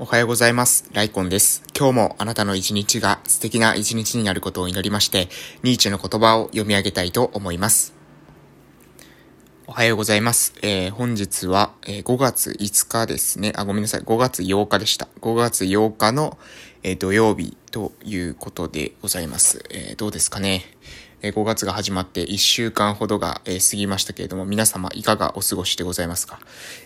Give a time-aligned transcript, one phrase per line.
[0.00, 0.88] おはようございます。
[0.92, 1.64] ライコンです。
[1.76, 5.28] 今日もあなたの一日が素敵な一日になることを祈りまして、
[5.64, 7.94] ニーチェの言葉を読み上げたいと思います。
[9.66, 10.54] おはようございます。
[10.62, 13.52] えー、本日は、え、5月5日ですね。
[13.56, 14.02] あ、ごめんなさい。
[14.02, 15.08] 5月8日でした。
[15.20, 16.38] 5月8日の、
[16.84, 19.64] えー、土曜日ということでございます。
[19.70, 20.62] えどうですかね。
[21.22, 26.38] え5月が始まって1週間ほどが、え過ぎましたけれども、皆様いかがお過ごしでございますか、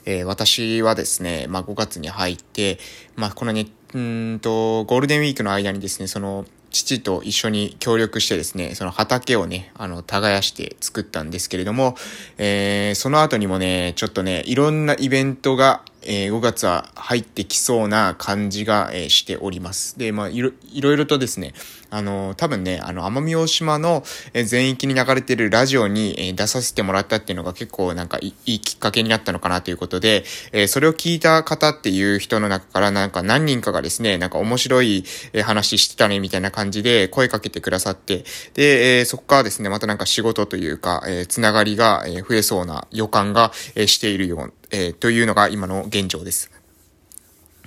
[0.07, 2.79] え、私はですね、まあ、5月に入って、
[3.17, 11.97] まあ、このね、うんと、ゴールデンウィークの間にですね、その、父と一緒に協力してですね、その畑をね、あの、耕して作ったんですけれども、
[12.39, 19.99] えー、その後にもね、ちょっとね、いろんなイベントが、えー、5月は入ってきそうな感じが、えー、しております。
[19.99, 21.55] で、まあいろ、いろいろとですね、
[21.93, 24.03] あの、多分ね、あの、奄美大島の
[24.33, 35.05] 全域に流れてるラジオにえ出させてもらったっていうのが結構なんかいいきっかけになったのかなということで、えそれを聞いた方っていう人の中からなんか何人かがですね、なんか面白い
[35.45, 46.51] 話してたねみたいな感じで声かけてくださって、で、えそこからですね、またなんか仕事というか、えつながりが増えそうな予感がえしているよう、えというのが今の現状です。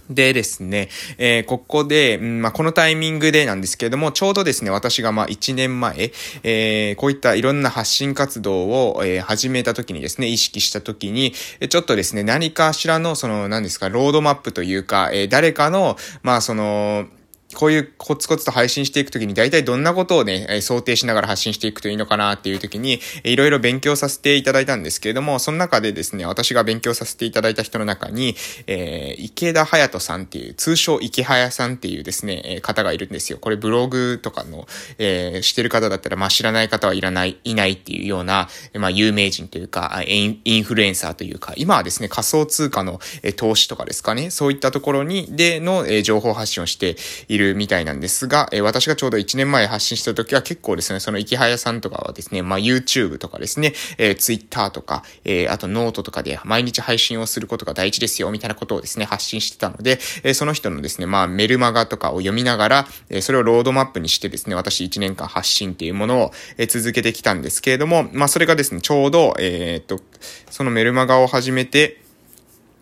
[0.09, 6.11] でですね、えー、ここで、うんまあ、このタイミングでなんですけれども、ちょうどですね、私がまあ1年前、
[6.43, 11.33] えー、こういったいろんな発信活動を、えー、始めた時にですね、意識した時に、
[11.69, 17.07] ちょっとですね、何かしらの、その、何ですか、ロードマップというか、え、誰かの、まあ、その、
[17.53, 28.35] こういうコツコツと配信していくときに大体どんなことをね、想定しながら発信していくといいのかなっていうときに、いろいろ勉強させていただいたんですけれども、その中でですね、私が勉強させていただいた人の中に、
[28.67, 33.37] えー、池田隼人さんっていう、通称池早さんっていうですね、方がいるんですよ。
[33.37, 42.99] これブログとかの、えー、してる方だったら、まあ知らない方はいらない、いないっていうような、まあ有名人というか、インフルエンサーというか、今はですね、仮想通貨の
[43.35, 46.95] 投資とかですかね、そういったところに、での情報発信をして
[47.37, 70.01] るるみたいなんですが、え、私がちょうど1年前発信した時は結構ですね、そのイケハヤさんとかはですね、まあ YouTube とかですね、えー、Twitter とか、えー、あとノートとかで毎日配信をすることが大事ですよ、みたいなことをですね、発信してたので、えー、その人のですね、まあメルマガとかを読みながら、え、それをロードマップにしてですね、私1年間発信っていうものを、え、続けてきたんですけれども、まあそれがですね、ちょうど、えー、っと、
[70.49, 72.04] そのメルマガを始めて、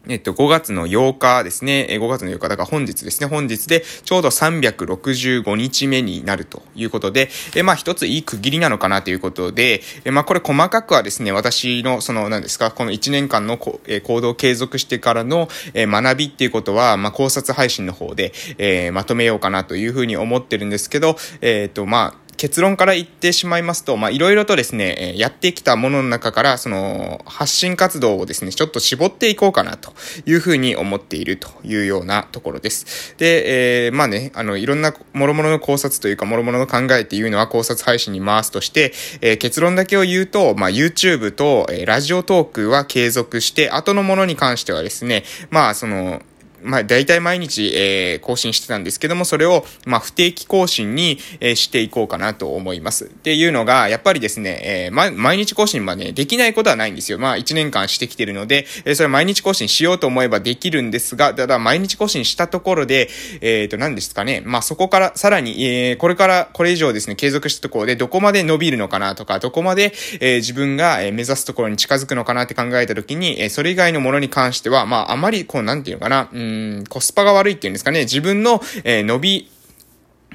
[0.09, 1.87] えっと、5月の8日ですね。
[1.89, 3.27] 5月の8日、だから本日ですね。
[3.27, 29.93] 本日でちょうど365日目になるということで、えまあ一ついい区切りなのかなということで、えまあこれ細かくはですね、私のその何ですか、この1年間のこ、え行動を継続してからの、え学びっていうことは、まあ考察配信の方で、えまとめようかなというふうに思ってるんですけど、えっ、と、まあ、結論から言ってしまいますと、まあ、いろいろとですね、やってきたものの中から、その、発信活動をですね、ちょっと絞っていこうかなと
[30.25, 33.15] いうふうに思っているというようなところです。
[33.17, 46.21] で、えー、まあね、あの、いろんな諸々の考察というか、諸々の考えっていうのは考察配信に回すとして、えー、結論だけを言うと、まあ、YouTube と、え、ラジオトークは継続して、後のものに関してはですね、まあ、その、
[46.63, 53.05] まあ、大体毎日、えー、更新してたんですけども、それを、まあ、不定期更新に、えー、していこうかなと思います。
[53.05, 57.19] っていうのが、やっぱりですね、えー、ま、毎日更新はね、できないことはないんですよ。
[57.19, 63.09] まあ、1年間してきてるので、えー、それ毎日更新しようと思えばできるんですが、ただ、毎日更新したところで、
[63.41, 76.52] えっ、ー、と、何ですかね、まあ、そこから、さらに、えー、これから、これ以上ですね、継続したところで、どこまで伸びるのかなとか、どこまで、えー、自分が、え、目指すところに近づくのかなって考えたときに、えー、それ以外のものに関しては、まあ、あまり、こう、なんていうのかな、うん、
[76.89, 79.49] コスパが悪いっていうんですかね、自分の、えー、伸び、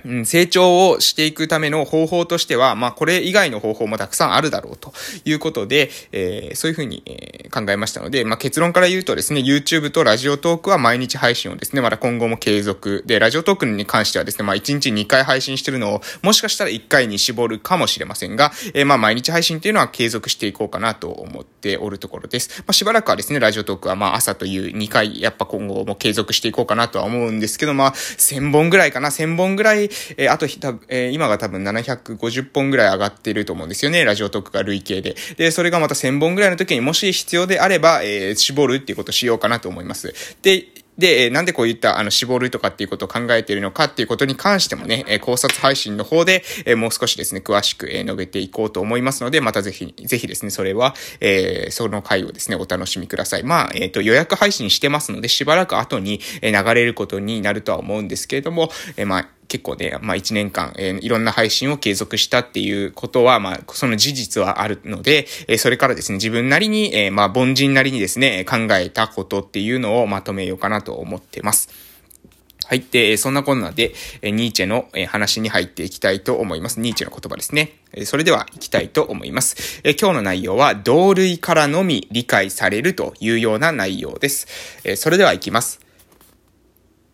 [0.05, 4.93] うん、成長をしていくための方法としては、まあ、これ以外の方法もたくさんあるだろうと
[5.25, 13.03] いうことで、えー、そういうふうに、えー、考えましたので、まあ、結論から言うとですね、YouTube とラジオトークは毎日配信をですね、まだ今後も継続。
[13.07, 22.61] で、ラジオトークに関してはですね、まあ、1日2回配信してるのを、もしかしたら1回に絞るかもしれませんが、えー、まあ、毎日配信っていうのは継続していこうかなと思っておるところです。
[22.61, 34.05] まあ、しばらくはですね、ラジオトークはまあ、朝という2回、やっぱ今後も継続していこうかなとは思うんですけど、まあ、1000本ぐらいかな、1000本ぐらい、えー、あとひた、えー、今が多分750本ぐらい上がってると思うんですよね。
[34.05, 35.17] ラジオトークが累計で。
[35.37, 40.15] で、それがまた1000本ぐらいの時にもし必要であれば、えー、絞るっていうことをしようかなと思います。
[40.43, 40.67] で、
[40.99, 46.43] で、なんでこういった、あの、絞るとかっていうことを考えているのかっていうことに関してもね、考察配信の方で、
[46.77, 53.45] もう少しですね、詳しく、述べていこうと思いますので、またぜひ、ぜひですね、それは、えー、その回をですね、お楽しみください。
[53.45, 71.71] まあ、えっ、ー、と、予約配信してますので、しばらく後に、流れることになるとは思うんですけれども、えまあ、結構ね、まあ一年間、えー、いろんな配信を継続したっていうことは、まあその事実はあるので、えー、それからですね、自分なりに、えー、まあ凡人なりにですね、考えたことっていうのをまとめようかなと思ってます。
[72.67, 72.85] はい。
[72.91, 76.81] で、そんなこんなで、ニーチェの話に入っていきたいと思います。
[76.81, 77.79] ニーチェの言葉ですね。
[78.05, 79.81] それでは行きたいと思います。
[79.99, 84.47] 今日の内容は、同類からのみ理解されるというような内容です。
[84.97, 85.81] それでは行きます。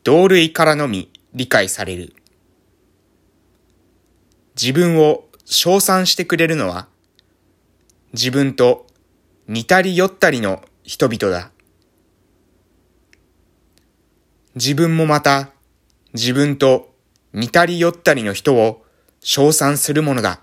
[0.03, 2.15] 同類からのみ理解される。
[4.61, 6.89] 自分を称賛してくれるのは、
[8.13, 8.87] 自分と
[9.49, 11.51] 似たり寄ったりの人々だ。
[14.55, 15.51] 自分もまた
[16.13, 16.95] 自分と
[17.33, 18.85] 似たり寄ったりの人を
[19.21, 20.41] 称賛するものだ。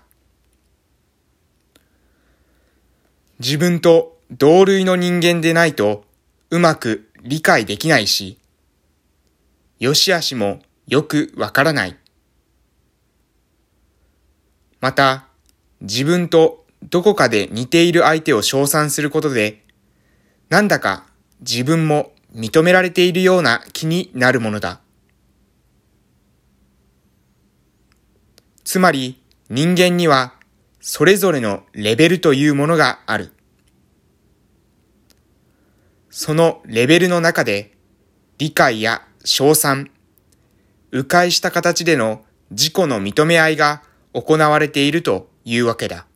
[3.38, 6.04] 自分と同類の人間でないと
[6.50, 8.38] うまく理解できないし、
[9.78, 11.96] 良し悪しもよくわからない。
[14.82, 15.28] また、
[15.80, 19.64] 自分とどこかで似ている相手を称賛することで、
[20.48, 21.06] なんだか
[21.38, 24.80] 自分も認められているような気になるものだ。
[28.64, 30.34] つまり人間には
[30.80, 33.32] それぞれのレベルというものがある。
[36.10, 37.72] そのレベルの中で
[38.38, 39.92] 理解や称賛、
[40.90, 46.06] 迂回した形での自己の認め合いが行われているというわけだ。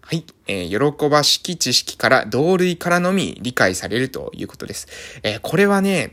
[0.00, 0.24] はい。
[0.46, 4.86] えー、喜ばしき知識から同類からのみ理解されるということです。
[5.24, 6.12] えー、これはね、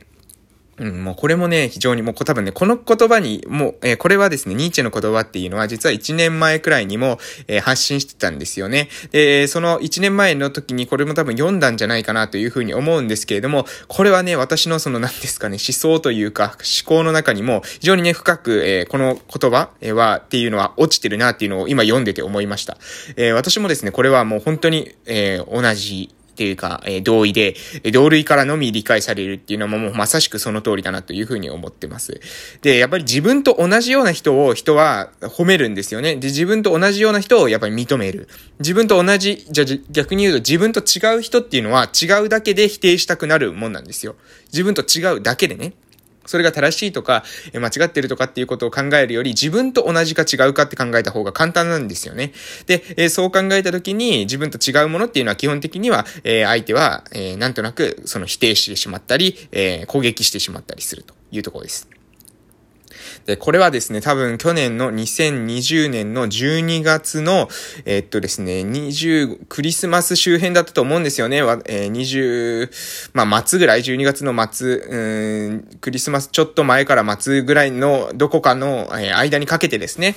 [0.77, 8.89] うん、もうこれもね、非常にもう多分ね、この言葉に、もう、えー、これはですね、ニーチェの言葉っていうのは実は1年前くらいにも、えー、発信してたんですよね。
[9.11, 22.77] で、その1年前の時にこれも多分読んだんじゃないかなというふうに思うんですけれども、これはね、私のその何ですかね、思想というか、思考の中にも非常にね、深く、えー、この言葉は、っていうのは落ちてるなっていうのを今読んでて思いました。
[23.15, 27.55] え私もですね、これはもう本当に、え同じっていうか、えー、同意で、
[27.91, 32.19] 同類からのみ理解されるっていうのももうまさしくその通りだなというふうに思ってます。
[32.63, 36.15] で、やっぱり自分と同じような人を人は褒めるんですよね。
[36.15, 38.27] で、自分と同じような人をやっぱり認める。
[38.59, 44.15] 自分と同じ、じゃ逆に言うと自分と違う人っていうのは違うだけで否定したくなるもんなんですよ。
[44.51, 45.73] 自分と違うだけでね。
[46.25, 47.23] それが正しいとか、
[47.53, 52.33] 間違ってるとかっていうことを考えるより、自分と同じか違うかって考えた方が簡単なんですよね。
[52.67, 57.03] で、えそう考えた時に、自分と違うものっていうのは基本的には、え相手は、
[57.37, 62.02] なんとなく、その否定してしまったり、え攻撃してしまったりするというところです。
[63.25, 67.49] で、これはですね、多分去年の2020年の12月の、
[67.85, 71.37] え、っとですね、20、クリスマス周辺だったと思うんですよね。
[71.37, 72.69] えー、20、
[73.13, 80.15] まあ末ぐらい、12月の末、うん、クリスマスちょっと前から末ぐらいのどこかの、えー、間にかけてですね、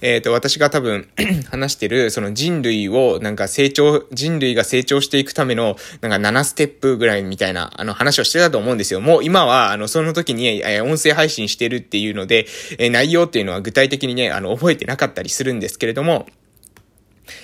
[0.00, 1.08] えー、っと、私が多分
[1.50, 9.00] 話してる、その人類をなんか成長、人類が成長していくための、なんか7ステップぐらいみたいな、あの話をしてたと思うんですよ。
[9.00, 12.46] もう今は、あの、その時に、えー、音声配信してるっていうので、
[12.78, 16.26] え内容っていうのは具体的にね、あの、覚えてなかったりするんですけれども、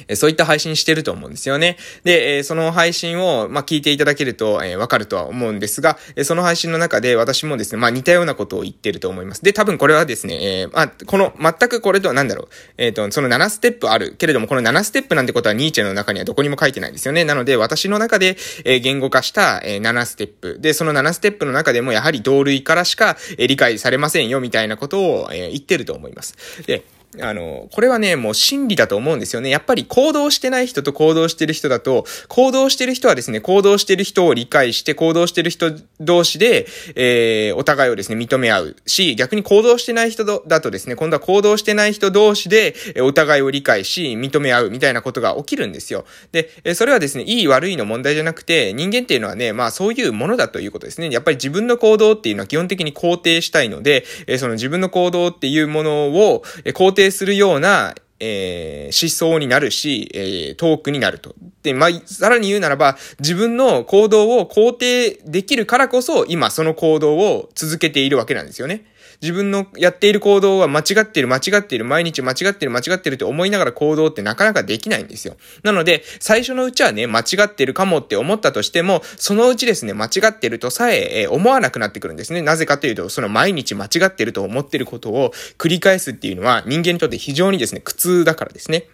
[0.08, 1.76] えそういった配信してると思うんですよね。
[2.04, 9.42] で、えその配信を、ま聞いていただけると、えわかるとは思うんですが、えその配信の中で私もですね、まあ、似たようなことを言ってると思います。
[9.42, 12.48] で、多分これはですね、え、まあ、この、全くこれとは何だろう。
[12.78, 14.14] えっ、と、その7ステップある。
[14.18, 17.24] けれども、この7ステップなんてことはニーチェの中にはどこにも書いてないですよね。
[17.24, 20.58] なので、私の中で、え言語化した、え7ステップ。
[20.60, 26.36] で、その7ステップの中でも、やはり同類からしか、え理解されませんよ、みたいなことを、え言ってると思います。
[26.67, 26.82] で、
[27.20, 29.50] あの、これはね、もう真理だと思うんですよね。
[29.50, 46.04] やっぱり行動してない人と行動してる人だと、行動してる人はですね、行動してる人を理解して、行動してる人同士で、えー、お互いをですね、認め合うし、逆に行動してない人だとですね、今度は行動してない人同士で、お互いを理解し、認め合うみたいなことが起きるんですよ。
[46.32, 51.10] で、それはですね、いい悪いの問題じゃなくて、人間っていうのはね、まあそういうものだということですね。
[51.10, 54.04] やっぱり自分の行動っていうのは基本的に肯定したいので、
[54.38, 61.34] その自分の行動っていうものを肯定するような、えー、思想になるし、えー、トークになると。
[61.63, 68.87] で、まあ、さらに言うならば、自分の行動を肯定できるからこそ、今その行動を続けているわけなんですよね。
[69.24, 75.36] 自分のやっている行動は間違ってる、間違ってる、毎日間違ってる、間違ってるって思いながら行動ってなかなかできないんですよ。
[75.62, 82.43] なので、最初のうちはね、間違ってるかもって思ったとしても、そのうちですね、間違ってるとさええ思わなくなってくるんですね。
[82.43, 88.88] なぜかというと、その毎日間違ってると思ってることを繰り返すっていうのは人間にとって非常にですね、苦痛だからですね。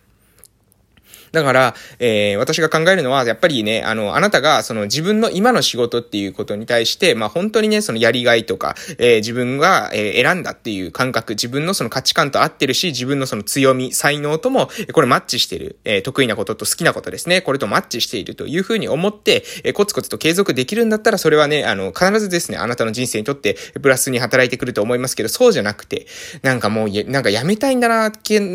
[1.32, 26.06] だから、えー、私が考えるのは、やっぱりね、あの、あなたが、その自分の今の仕事っていうことに対して、まあ本当にね、そのやりがいとか、えー、自分が、えー、選んだっていう感覚、自分のその価値観と合ってるし、自分のその強み、才能とも、これマッチしてる、えー、得意なことと好きなことですね、これとマッチしているというふうに思って、えー、コツコツと継続できるんだったら、それはね、あの、必ずですね、あなたの人生にとって、プラスに働いてくると思いますけど、そうじゃなくて、
[26.42, 28.12] なんかもう、なんかやめたいんだな、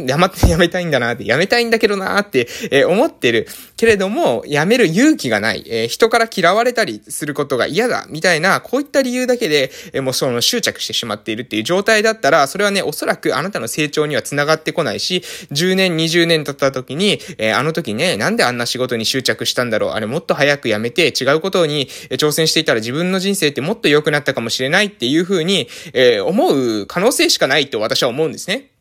[0.08, 3.48] やま、やめたいんだなって、やめたいんだけどなって、えー、思ってる。
[3.78, 5.64] けれども、辞める勇気がない。
[5.68, 8.06] えー、人から嫌われたりすることが嫌だ。
[8.10, 19.92] みたいな、こういった理由だけで、えー、もうその執着してしまっているっていう状態だったら、それはね、おそらくあなたの成長には繋がってこないし、10年、20年経った時に、えー、あの時ね、なんであんな仕事に執着したんだろう。
[19.92, 28.75] あれもっと早く辞めて違うことに挑戦していたら自分の人生ってもっと良くなったかもしれないっていうふうに、えー、思う可能性しかないと私は思うんですね。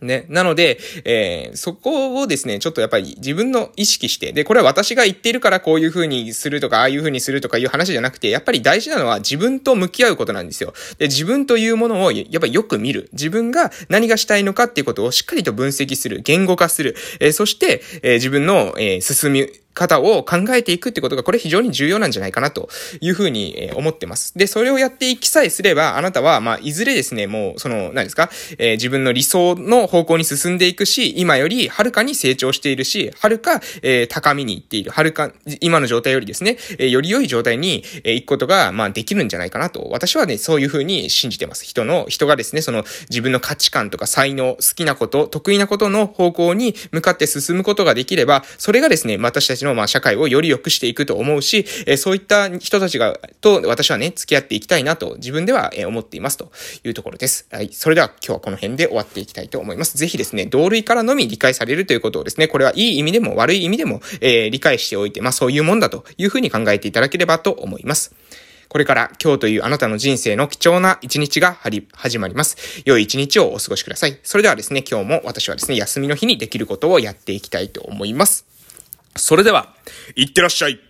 [0.00, 0.26] ね。
[0.28, 10.74] なので、えー、そこをですね、ちょっとやっぱり自分の意識して、で、これは私が言っているからこういう風にするとか、ああいう風にするとかいう話じゃなくて、やっぱり大事なのは自分と向き合うことなんですよ。
[10.98, 13.08] で、自分というものをやっぱりよく見る。
[13.12, 16.20] 自分が何がしたいのかっていうことをしっかりと分析する。
[16.22, 16.96] 言語化する。
[17.20, 22.68] えー、そして、えー、自分の、えー、進み、方を考えていくってことが、これ非常に重要なんじゃないかなと
[23.00, 24.36] いうふうに思ってます。
[24.36, 41.66] で、それをやっていきさえすれば、あなたは、まあ、いずれですね、もう、その、何ですか、えー、自分の理想の方向に進んでいくし、今よりはるかに成長しているし、はるか、えー、高みに行っている、はるか、今の状態よりですね、えー、より良い状態に、えー、行くことが、まあ、できるんじゃないかなと、私はね、そういうふうに信じてます。
[41.66, 56.50] 人の、人がですね、その、自分の価値観とか才能、好きなこと、得意なことの方向に向かって進むことができれば、それがですね、私たちの、まあ、社会をより良くしていくと思うし、えそういった人たちが、と私はね、付き合っていきたいなと自分では、え思っていますと
[56.84, 57.46] いうところです。
[57.50, 57.70] はい。
[57.72, 59.98] それでは今日はこの辺で終わっていきたいと思います。
[59.98, 68.14] ぜひですね、同類からのみ理解されるということをですね、これはいい意味でも悪い意味でも、えー、理解しておいて、まあそういうもんだというふうに考えていただければと思います。
[68.68, 72.82] これから今日というあなたの人生の貴重な一日が始まります。
[72.84, 74.18] 良い一日をお過ごしください。
[74.22, 78.44] それではですね、今日も私はですね、休みの日にできることをやっていきたいと思います。
[79.18, 79.74] それでは、
[80.14, 80.80] いってらっしゃい。